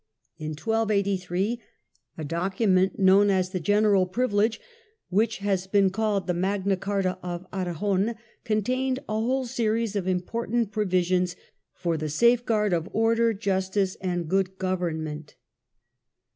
[0.39, 1.61] In 1283
[2.17, 4.59] a document known as the General Pri vilege,
[5.11, 10.71] which has been called the Magna Carta of Aragon, contained a whole series of important
[10.71, 11.35] provisions
[11.75, 15.35] for the safeguard of order, justice and good government.